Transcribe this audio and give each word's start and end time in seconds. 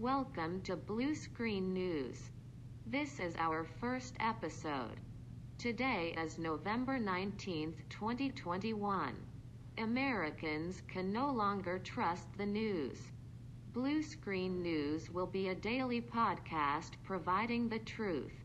Welcome 0.00 0.60
to 0.62 0.74
Blue 0.74 1.14
Screen 1.14 1.72
News. 1.72 2.20
This 2.84 3.20
is 3.20 3.36
our 3.38 3.62
first 3.62 4.16
episode. 4.18 4.98
Today 5.56 6.16
is 6.20 6.36
November 6.36 6.98
19th, 6.98 7.76
2021. 7.90 9.14
Americans 9.78 10.82
can 10.88 11.12
no 11.12 11.30
longer 11.30 11.78
trust 11.78 12.26
the 12.36 12.44
news. 12.44 12.98
Blue 13.72 14.02
Screen 14.02 14.60
News 14.62 15.10
will 15.10 15.28
be 15.28 15.46
a 15.48 15.54
daily 15.54 16.00
podcast 16.00 16.90
providing 17.04 17.68
the 17.68 17.78
truth 17.78 18.44